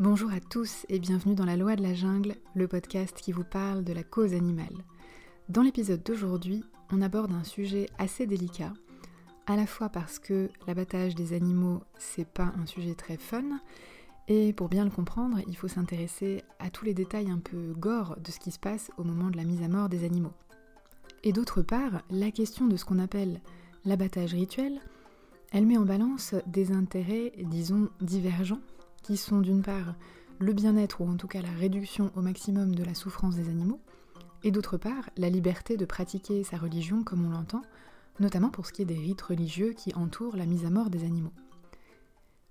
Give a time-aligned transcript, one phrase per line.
[0.00, 3.42] Bonjour à tous et bienvenue dans La Loi de la Jungle, le podcast qui vous
[3.42, 4.84] parle de la cause animale.
[5.48, 6.62] Dans l'épisode d'aujourd'hui,
[6.92, 8.72] on aborde un sujet assez délicat,
[9.48, 13.58] à la fois parce que l'abattage des animaux, c'est pas un sujet très fun,
[14.28, 18.18] et pour bien le comprendre, il faut s'intéresser à tous les détails un peu gore
[18.22, 20.34] de ce qui se passe au moment de la mise à mort des animaux.
[21.24, 23.40] Et d'autre part, la question de ce qu'on appelle
[23.84, 24.80] l'abattage rituel,
[25.50, 28.60] elle met en balance des intérêts, disons, divergents,
[29.08, 29.94] qui sont d'une part
[30.38, 33.80] le bien-être ou en tout cas la réduction au maximum de la souffrance des animaux,
[34.44, 37.62] et d'autre part la liberté de pratiquer sa religion comme on l'entend,
[38.20, 41.04] notamment pour ce qui est des rites religieux qui entourent la mise à mort des
[41.04, 41.32] animaux.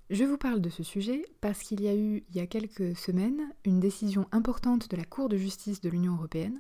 [0.10, 2.98] Je vous parle de ce sujet parce qu'il y a eu, il y a quelques
[2.98, 6.60] semaines, une décision importante de la Cour de justice de l'Union européenne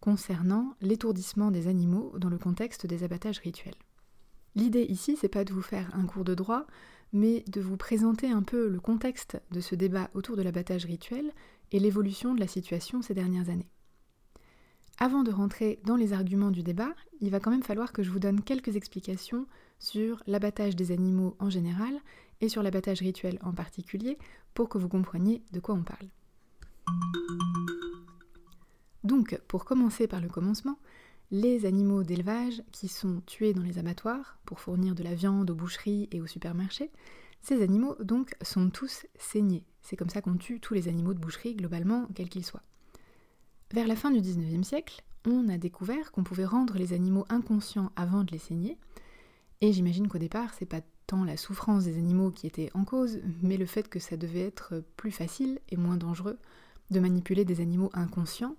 [0.00, 3.78] concernant l'étourdissement des animaux dans le contexte des abattages rituels.
[4.56, 6.66] L'idée ici, c'est pas de vous faire un cours de droit,
[7.12, 11.32] mais de vous présenter un peu le contexte de ce débat autour de l'abattage rituel
[11.72, 13.70] et l'évolution de la situation ces dernières années.
[14.98, 18.10] Avant de rentrer dans les arguments du débat, il va quand même falloir que je
[18.10, 19.46] vous donne quelques explications
[19.78, 21.94] sur l'abattage des animaux en général
[22.40, 24.16] et sur l'abattage rituel en particulier
[24.54, 26.08] pour que vous compreniez de quoi on parle.
[29.04, 30.78] Donc, pour commencer par le commencement,
[31.30, 35.54] les animaux d'élevage qui sont tués dans les abattoirs pour fournir de la viande aux
[35.54, 36.90] boucheries et aux supermarchés,
[37.42, 39.64] ces animaux donc sont tous saignés.
[39.82, 42.62] C'est comme ça qu'on tue tous les animaux de boucherie globalement, quels qu'ils soient.
[43.72, 47.90] Vers la fin du 19e siècle, on a découvert qu'on pouvait rendre les animaux inconscients
[47.96, 48.78] avant de les saigner,
[49.60, 53.20] et j'imagine qu'au départ, c'est pas tant la souffrance des animaux qui était en cause,
[53.42, 56.38] mais le fait que ça devait être plus facile et moins dangereux
[56.90, 58.56] de manipuler des animaux inconscients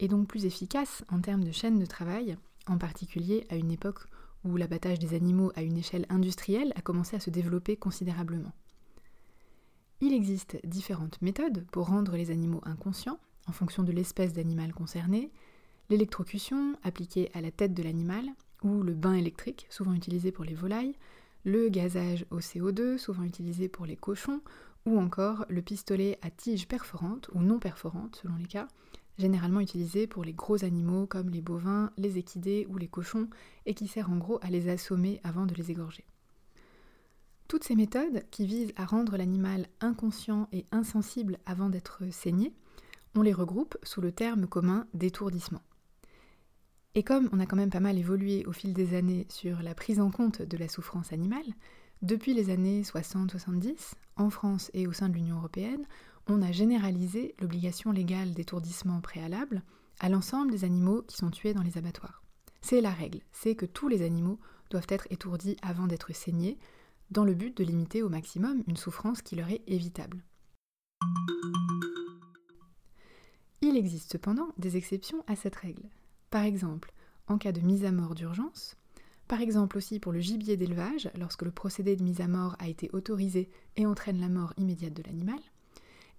[0.00, 4.06] et donc plus efficace en termes de chaîne de travail, en particulier à une époque
[4.44, 8.52] où l'abattage des animaux à une échelle industrielle a commencé à se développer considérablement.
[10.00, 15.30] Il existe différentes méthodes pour rendre les animaux inconscients, en fonction de l'espèce d'animal concerné,
[15.90, 18.24] l'électrocution appliquée à la tête de l'animal,
[18.62, 20.94] ou le bain électrique, souvent utilisé pour les volailles,
[21.44, 24.40] le gazage au CO2, souvent utilisé pour les cochons,
[24.86, 28.68] ou encore le pistolet à tige perforante ou non perforante selon les cas,
[29.20, 33.28] généralement utilisé pour les gros animaux comme les bovins, les équidés ou les cochons,
[33.66, 36.04] et qui sert en gros à les assommer avant de les égorger.
[37.46, 42.52] Toutes ces méthodes, qui visent à rendre l'animal inconscient et insensible avant d'être saigné,
[43.14, 45.62] on les regroupe sous le terme commun d'étourdissement.
[46.94, 49.74] Et comme on a quand même pas mal évolué au fil des années sur la
[49.74, 51.46] prise en compte de la souffrance animale,
[52.02, 55.86] depuis les années 60-70, en France et au sein de l'Union européenne,
[56.30, 59.62] on a généralisé l'obligation légale d'étourdissement préalable
[59.98, 62.22] à l'ensemble des animaux qui sont tués dans les abattoirs.
[62.60, 64.38] C'est la règle, c'est que tous les animaux
[64.70, 66.56] doivent être étourdis avant d'être saignés,
[67.10, 70.22] dans le but de limiter au maximum une souffrance qui leur est évitable.
[73.60, 75.90] Il existe cependant des exceptions à cette règle.
[76.30, 76.92] Par exemple,
[77.26, 78.76] en cas de mise à mort d'urgence,
[79.26, 82.68] par exemple aussi pour le gibier d'élevage, lorsque le procédé de mise à mort a
[82.68, 85.40] été autorisé et entraîne la mort immédiate de l'animal,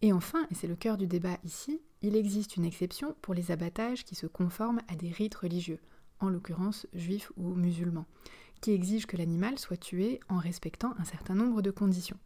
[0.02, 3.52] et enfin, et c'est le cœur du débat ici, il existe une exception pour les
[3.52, 5.80] abattages qui se conforment à des rites religieux,
[6.20, 8.08] en l'occurrence juifs ou musulmans,
[8.62, 12.18] qui exigent que l'animal soit tué en respectant un certain nombre de conditions.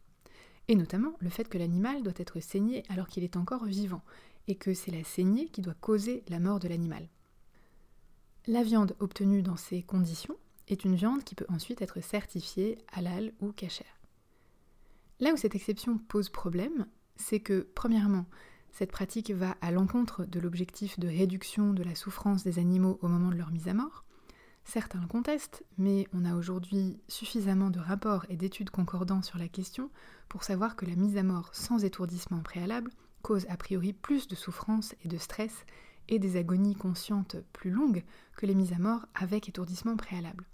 [0.68, 4.02] Et notamment le fait que l'animal doit être saigné alors qu'il est encore vivant,
[4.48, 7.08] et que c'est la saignée qui doit causer la mort de l'animal.
[8.46, 10.36] La viande obtenue dans ces conditions
[10.68, 14.00] est une viande qui peut ensuite être certifiée halal ou cachère.
[15.20, 18.26] Là où cette exception pose problème, c'est que, premièrement,
[18.70, 23.08] cette pratique va à l'encontre de l'objectif de réduction de la souffrance des animaux au
[23.08, 24.04] moment de leur mise à mort.
[24.64, 29.48] Certains le contestent, mais on a aujourd'hui suffisamment de rapports et d'études concordants sur la
[29.48, 29.90] question
[30.28, 32.90] pour savoir que la mise à mort sans étourdissement préalable
[33.22, 35.64] cause a priori plus de souffrance et de stress
[36.08, 38.04] et des agonies conscientes plus longues
[38.36, 40.44] que les mises à mort avec étourdissement préalable.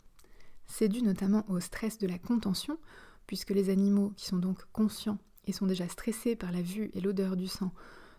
[0.66, 2.78] C'est dû notamment au stress de la contention,
[3.26, 7.00] puisque les animaux qui sont donc conscients et sont déjà stressés par la vue et
[7.00, 7.72] l'odeur du sang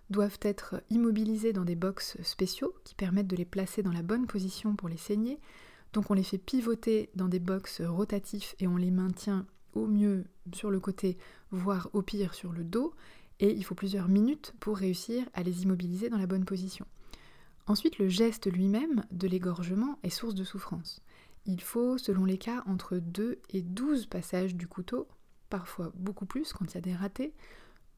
[0.10, 4.28] doivent être immobilisés dans des box spéciaux qui permettent de les placer dans la bonne
[4.28, 5.40] position pour les saigner.
[5.94, 10.26] Donc on les fait pivoter dans des box rotatifs et on les maintient au mieux
[10.54, 11.18] sur le côté,
[11.52, 12.94] voire au pire sur le dos,
[13.40, 16.86] et il faut plusieurs minutes pour réussir à les immobiliser dans la bonne position.
[17.66, 21.02] Ensuite, le geste lui-même de l'égorgement est source de souffrance.
[21.46, 25.08] Il faut, selon les cas, entre 2 et 12 passages du couteau
[25.54, 27.32] parfois beaucoup plus quand il y a des ratés,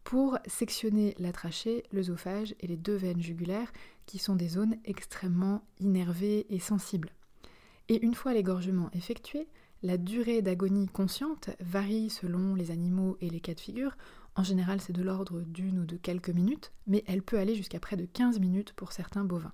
[0.03, 3.71] pour sectionner la trachée, l'œsophage et les deux veines jugulaires
[4.07, 7.11] qui sont des zones extrêmement innervées et sensibles.
[7.87, 9.47] Et une fois l'égorgement effectué,
[9.83, 13.95] la durée d'agonie consciente varie selon les animaux et les cas de figure
[14.35, 17.79] En général, c'est de l'ordre d'une ou de quelques minutes, mais elle peut aller jusqu'à
[17.79, 19.53] près de 15 minutes pour certains bovins.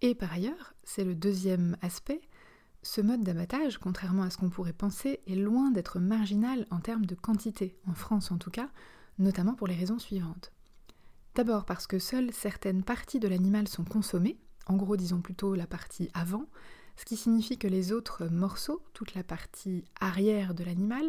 [0.00, 2.22] Et par ailleurs, c'est le deuxième aspect,
[2.82, 7.06] ce mode d'abattage, contrairement à ce qu'on pourrait penser, est loin d'être marginal en termes
[7.06, 8.68] de quantité, en France en tout cas,
[9.18, 10.52] notamment pour les raisons suivantes.
[11.34, 15.66] D'abord parce que seules certaines parties de l'animal sont consommées, en gros disons plutôt la
[15.66, 16.46] partie avant,
[16.96, 21.08] ce qui signifie que les autres morceaux, toute la partie arrière de l'animal,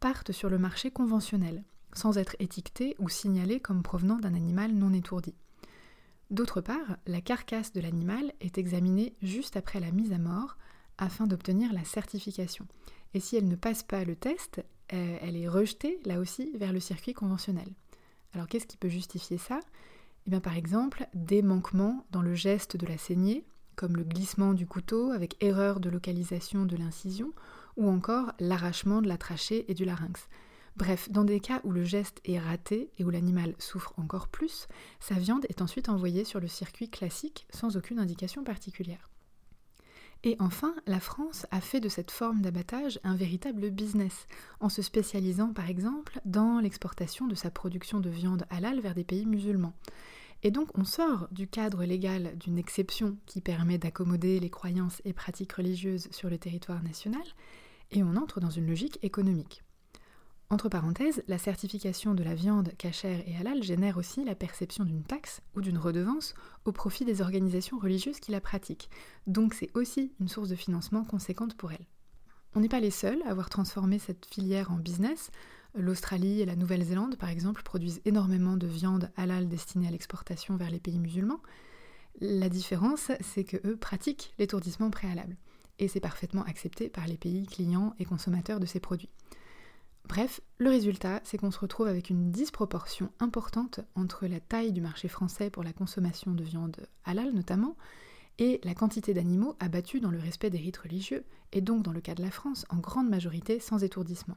[0.00, 1.64] partent sur le marché conventionnel,
[1.94, 5.34] sans être étiquetés ou signalés comme provenant d'un animal non étourdi.
[6.30, 10.56] D'autre part, la carcasse de l'animal est examinée juste après la mise à mort
[10.98, 12.66] afin d'obtenir la certification.
[13.14, 16.72] Et si elle ne passe pas le test, euh, elle est rejetée là aussi vers
[16.72, 17.68] le circuit conventionnel.
[18.32, 19.60] Alors qu'est-ce qui peut justifier ça?
[20.26, 23.44] Eh bien par exemple des manquements dans le geste de la saignée,
[23.76, 27.32] comme le glissement du couteau avec erreur de localisation de l'incision,
[27.76, 30.28] ou encore l'arrachement de la trachée et du larynx.
[30.76, 34.66] Bref, dans des cas où le geste est raté et où l'animal souffre encore plus,
[34.98, 39.08] sa viande est ensuite envoyée sur le circuit classique sans aucune indication particulière.
[40.26, 44.26] Et enfin, la France a fait de cette forme d'abattage un véritable business,
[44.58, 49.04] en se spécialisant par exemple dans l'exportation de sa production de viande halal vers des
[49.04, 49.74] pays musulmans.
[50.42, 55.12] Et donc on sort du cadre légal d'une exception qui permet d'accommoder les croyances et
[55.12, 57.24] pratiques religieuses sur le territoire national,
[57.90, 59.63] et on entre dans une logique économique.
[60.50, 65.02] Entre parenthèses, la certification de la viande cachère et halal génère aussi la perception d'une
[65.02, 68.90] taxe ou d'une redevance au profit des organisations religieuses qui la pratiquent,
[69.26, 71.86] donc c'est aussi une source de financement conséquente pour elles.
[72.54, 75.30] On n'est pas les seuls à avoir transformé cette filière en business.
[75.74, 80.70] L'Australie et la Nouvelle-Zélande, par exemple, produisent énormément de viande halal destinée à l'exportation vers
[80.70, 81.40] les pays musulmans.
[82.20, 85.36] La différence, c'est que eux pratiquent l'étourdissement préalable,
[85.80, 89.10] et c'est parfaitement accepté par les pays clients et consommateurs de ces produits.
[90.06, 94.80] Bref, le résultat, c'est qu'on se retrouve avec une disproportion importante entre la taille du
[94.80, 97.76] marché français pour la consommation de viande halal notamment,
[98.38, 102.00] et la quantité d'animaux abattus dans le respect des rites religieux, et donc dans le
[102.00, 104.36] cas de la France, en grande majorité sans étourdissement.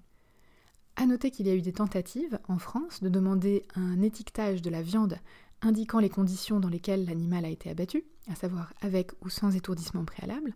[0.96, 4.70] A noter qu'il y a eu des tentatives en France de demander un étiquetage de
[4.70, 5.18] la viande
[5.62, 10.06] indiquant les conditions dans lesquelles l'animal a été abattu, à savoir avec ou sans étourdissement
[10.06, 10.54] préalable,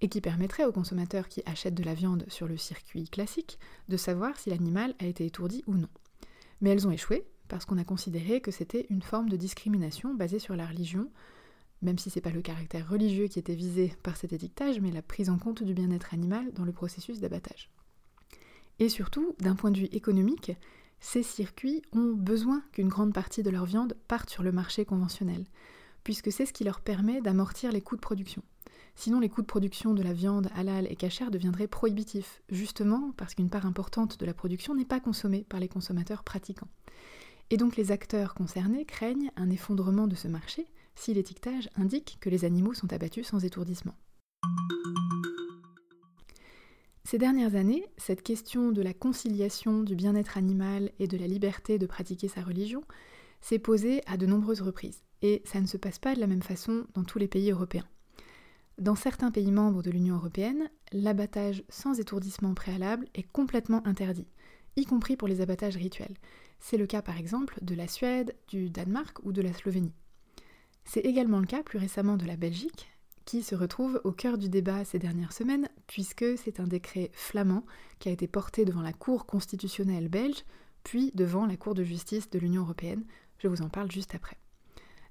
[0.00, 3.58] et qui permettrait aux consommateurs qui achètent de la viande sur le circuit classique
[3.88, 5.88] de savoir si l'animal a été étourdi ou non.
[6.60, 10.38] Mais elles ont échoué parce qu'on a considéré que c'était une forme de discrimination basée
[10.38, 11.10] sur la religion,
[11.82, 14.90] même si ce n'est pas le caractère religieux qui était visé par cet étiquetage, mais
[14.90, 17.70] la prise en compte du bien-être animal dans le processus d'abattage.
[18.78, 20.52] Et surtout, d'un point de vue économique,
[21.00, 25.44] ces circuits ont besoin qu'une grande partie de leur viande parte sur le marché conventionnel,
[26.08, 28.40] puisque c'est ce qui leur permet d'amortir les coûts de production.
[28.94, 33.34] Sinon, les coûts de production de la viande halal et cachère deviendraient prohibitifs, justement parce
[33.34, 36.70] qu'une part importante de la production n'est pas consommée par les consommateurs pratiquants.
[37.50, 42.30] Et donc les acteurs concernés craignent un effondrement de ce marché si l'étiquetage indique que
[42.30, 43.94] les animaux sont abattus sans étourdissement.
[47.04, 51.78] Ces dernières années, cette question de la conciliation du bien-être animal et de la liberté
[51.78, 52.82] de pratiquer sa religion
[53.42, 56.42] s'est posée à de nombreuses reprises, et ça ne se passe pas de la même
[56.42, 57.86] façon dans tous les pays européens.
[58.78, 64.28] Dans certains pays membres de l'Union européenne, l'abattage sans étourdissement préalable est complètement interdit,
[64.76, 66.14] y compris pour les abattages rituels.
[66.60, 69.94] C'est le cas par exemple de la Suède, du Danemark ou de la Slovénie.
[70.84, 72.88] C'est également le cas plus récemment de la Belgique,
[73.24, 77.66] qui se retrouve au cœur du débat ces dernières semaines, puisque c'est un décret flamand
[77.98, 80.44] qui a été porté devant la Cour constitutionnelle belge,
[80.82, 83.04] puis devant la Cour de justice de l'Union européenne.
[83.38, 84.38] Je vous en parle juste après.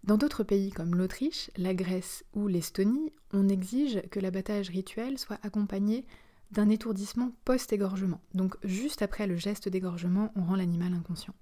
[0.03, 5.39] Dans d'autres pays comme l'Autriche, la Grèce ou l'Estonie, on exige que l'abattage rituel soit
[5.43, 6.05] accompagné
[6.51, 8.21] d'un étourdissement post-égorgement.
[8.33, 11.33] Donc juste après le geste d'égorgement, on rend l'animal inconscient.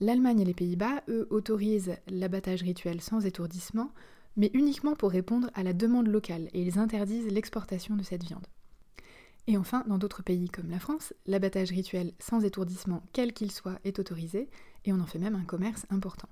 [0.00, 3.92] L'Allemagne et les Pays-Bas, eux, autorisent l'abattage rituel sans étourdissement,
[4.36, 8.46] mais uniquement pour répondre à la demande locale, et ils interdisent l'exportation de cette viande.
[9.46, 13.78] Et enfin, dans d'autres pays comme la France, l'abattage rituel sans étourdissement, quel qu'il soit,
[13.84, 14.48] est autorisé,
[14.84, 16.28] et on en fait même un commerce important.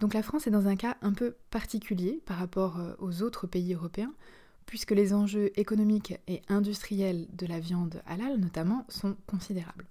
[0.00, 3.46] Donc la France est dans un cas un peu particulier par rapport euh, aux autres
[3.46, 4.14] pays européens,
[4.64, 9.86] puisque les enjeux économiques et industriels de la viande halal notamment sont considérables.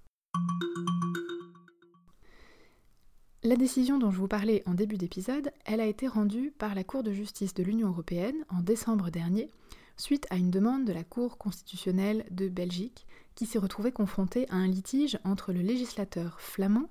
[3.43, 6.83] La décision dont je vous parlais en début d'épisode, elle a été rendue par la
[6.83, 9.49] Cour de justice de l'Union européenne en décembre dernier,
[9.95, 14.55] suite à une demande de la Cour constitutionnelle de Belgique, qui s'est retrouvée confrontée à
[14.55, 16.89] un litige entre le législateur flamand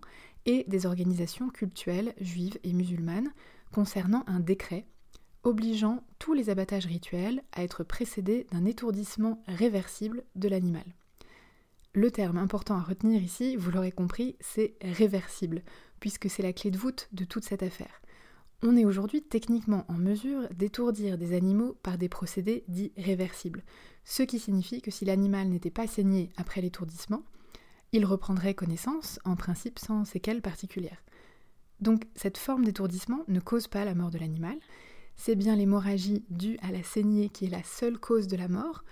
[0.48, 3.30] et des organisations cultuelles juives et musulmanes
[3.70, 4.86] concernant un décret
[5.44, 10.86] obligeant tous les abattages rituels à être précédés d'un étourdissement réversible de l'animal.
[11.92, 15.62] Le terme important à retenir ici, vous l'aurez compris, c'est réversible,
[16.00, 18.00] puisque c'est la clé de voûte de toute cette affaire.
[18.62, 23.62] On est aujourd'hui techniquement en mesure d'étourdir des animaux par des procédés dits réversibles,
[24.04, 27.22] ce qui signifie que si l'animal n'était pas saigné après l'étourdissement,
[27.92, 31.02] il reprendrait connaissance, en principe sans séquelles particulières.
[31.80, 34.58] Donc cette forme d'étourdissement ne cause pas la mort de l'animal,
[35.16, 38.84] c'est bien l'hémorragie due à la saignée qui est la seule cause de la mort,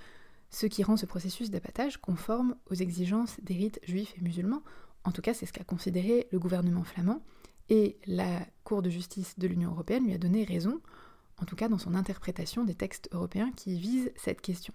[0.51, 4.63] ce qui rend ce processus d'abattage conforme aux exigences des rites juifs et musulmans,
[5.05, 7.23] en tout cas c'est ce qu'a considéré le gouvernement flamand,
[7.69, 10.81] et la Cour de justice de l'Union européenne lui a donné raison,
[11.39, 14.75] en tout cas dans son interprétation des textes européens qui visent cette question.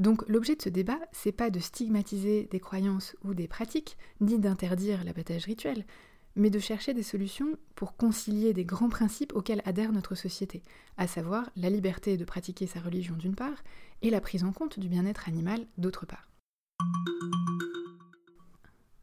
[0.00, 4.38] Donc l'objet de ce débat, c'est pas de stigmatiser des croyances ou des pratiques, ni
[4.38, 5.84] d'interdire l'abattage rituel,
[6.36, 10.62] mais de chercher des solutions pour concilier des grands principes auxquels adhère notre société,
[10.96, 13.62] à savoir la liberté de pratiquer sa religion d'une part
[14.00, 16.30] et la prise en compte du bien-être animal d'autre part.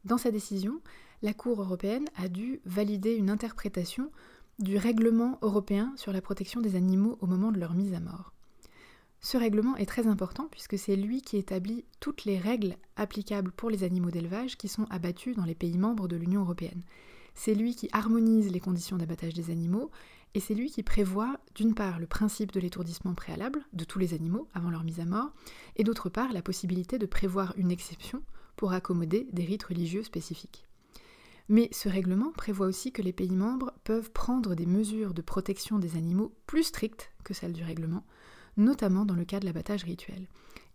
[0.04, 0.82] Dans sa décision,
[1.22, 4.10] la Cour européenne a dû valider une interprétation
[4.58, 8.34] du règlement européen sur la protection des animaux au moment de leur mise à mort.
[9.20, 13.70] Ce règlement est très important puisque c'est lui qui établit toutes les règles applicables pour
[13.70, 16.84] les animaux d'élevage qui sont abattus dans les pays membres de l'Union européenne.
[17.34, 19.92] C'est lui qui harmonise les conditions d'abattage des animaux
[20.34, 24.14] et c'est lui qui prévoit d'une part le principe de l'étourdissement préalable de tous les
[24.14, 25.32] animaux avant leur mise à mort
[25.76, 28.22] et d'autre part la possibilité de prévoir une exception
[28.56, 30.66] pour accommoder des rites religieux spécifiques.
[31.50, 35.80] Mais ce règlement prévoit aussi que les pays membres peuvent prendre des mesures de protection
[35.80, 38.04] des animaux plus strictes que celles du règlement,
[38.58, 40.28] notamment dans le cas de l'abattage rituel.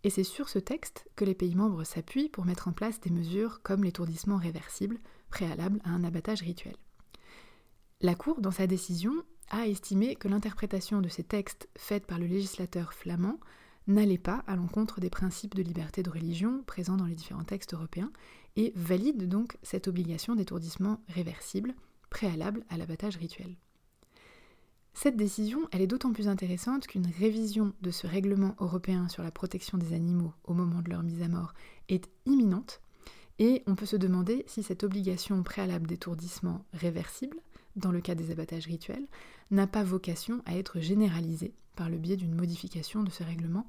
[0.03, 3.09] Et c'est sur ce texte que les pays membres s'appuient pour mettre en place des
[3.09, 4.99] mesures comme l'étourdissement réversible,
[5.29, 6.75] préalable à un abattage rituel.
[8.01, 9.13] La Cour, dans sa décision,
[9.49, 13.39] a estimé que l'interprétation de ces textes faite par le législateur flamand
[13.87, 17.73] n'allait pas à l'encontre des principes de liberté de religion présents dans les différents textes
[17.73, 18.11] européens
[18.55, 21.73] et valide donc cette obligation d'étourdissement réversible
[22.09, 23.55] préalable à l'abattage rituel.
[24.93, 29.31] Cette décision, elle est d'autant plus intéressante qu'une révision de ce règlement européen sur la
[29.31, 31.53] protection des animaux au moment de leur mise à mort
[31.89, 32.79] est imminente,
[33.39, 37.37] et on peut se demander si cette obligation préalable d'étourdissement réversible,
[37.75, 39.07] dans le cas des abattages rituels,
[39.49, 43.67] n'a pas vocation à être généralisée par le biais d'une modification de ce règlement.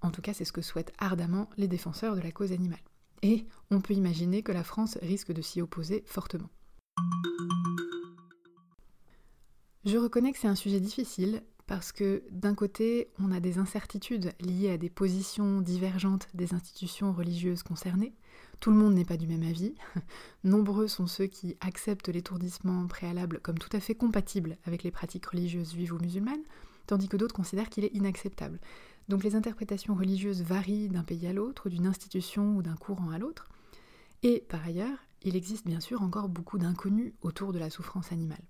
[0.00, 2.82] En tout cas, c'est ce que souhaitent ardemment les défenseurs de la cause animale.
[3.20, 6.48] Et on peut imaginer que la France risque de s'y opposer fortement.
[9.84, 14.32] Je reconnais que c'est un sujet difficile parce que d'un côté, on a des incertitudes
[14.38, 18.14] liées à des positions divergentes des institutions religieuses concernées.
[18.60, 19.74] Tout le monde n'est pas du même avis.
[20.44, 25.26] Nombreux sont ceux qui acceptent l'étourdissement préalable comme tout à fait compatible avec les pratiques
[25.26, 26.44] religieuses juives ou musulmanes,
[26.86, 28.60] tandis que d'autres considèrent qu'il est inacceptable.
[29.08, 33.18] Donc les interprétations religieuses varient d'un pays à l'autre, d'une institution ou d'un courant à
[33.18, 33.48] l'autre.
[34.22, 38.44] Et par ailleurs, il existe bien sûr encore beaucoup d'inconnus autour de la souffrance animale.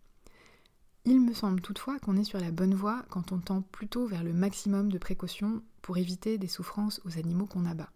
[1.04, 4.22] Il me semble toutefois qu'on est sur la bonne voie quand on tend plutôt vers
[4.22, 7.90] le maximum de précautions pour éviter des souffrances aux animaux qu'on abat.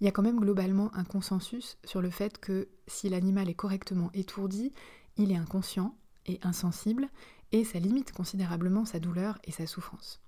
[0.00, 3.54] Il y a quand même globalement un consensus sur le fait que si l'animal est
[3.54, 4.72] correctement étourdi,
[5.16, 5.94] il est inconscient
[6.26, 7.08] et insensible,
[7.52, 10.20] et ça limite considérablement sa douleur et sa souffrance.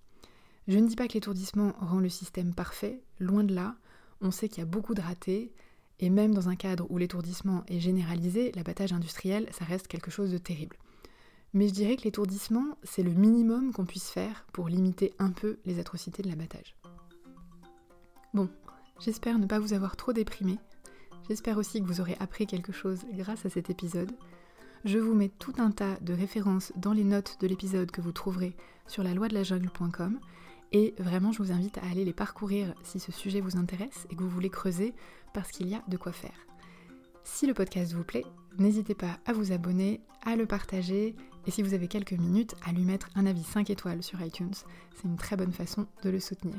[0.68, 3.74] Je ne dis pas que l'étourdissement rend le système parfait, loin de là,
[4.20, 5.52] on sait qu'il y a beaucoup de ratés,
[5.98, 10.30] et même dans un cadre où l'étourdissement est généralisé, l'abattage industriel, ça reste quelque chose
[10.30, 10.76] de terrible.
[11.54, 15.58] Mais je dirais que l'étourdissement, c'est le minimum qu'on puisse faire pour limiter un peu
[15.64, 16.76] les atrocités de l'abattage.
[18.34, 18.48] Bon,
[19.00, 20.58] j'espère ne pas vous avoir trop déprimé.
[21.28, 24.12] J'espère aussi que vous aurez appris quelque chose grâce à cet épisode.
[24.84, 28.12] Je vous mets tout un tas de références dans les notes de l'épisode que vous
[28.12, 28.54] trouverez
[28.86, 30.20] sur la loi de la jungle.com
[30.72, 34.16] et vraiment je vous invite à aller les parcourir si ce sujet vous intéresse et
[34.16, 34.94] que vous voulez creuser
[35.32, 36.46] parce qu'il y a de quoi faire.
[37.24, 38.24] Si le podcast vous plaît,
[38.58, 42.72] n'hésitez pas à vous abonner, à le partager et si vous avez quelques minutes, à
[42.72, 44.54] lui mettre un avis 5 étoiles sur iTunes.
[44.94, 46.56] C'est une très bonne façon de le soutenir.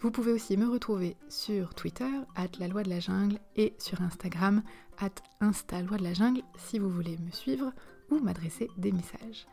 [0.00, 4.00] Vous pouvez aussi me retrouver sur Twitter, at la loi de la jungle, et sur
[4.00, 4.62] Instagram,
[4.98, 7.72] at insta de la jungle, si vous voulez me suivre
[8.10, 9.46] ou m'adresser des messages.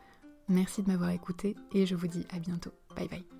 [0.48, 2.72] Merci de m'avoir écouté et je vous dis à bientôt.
[2.94, 3.35] Bye bye.